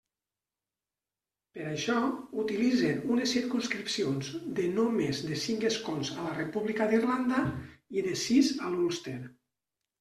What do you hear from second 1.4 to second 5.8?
Per això, utilitzen unes circumscripcions de no més de cinc